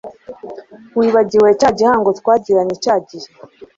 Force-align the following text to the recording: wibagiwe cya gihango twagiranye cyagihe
wibagiwe 0.97 1.49
cya 1.59 1.69
gihango 1.77 2.09
twagiranye 2.19 2.75
cyagihe 2.83 3.29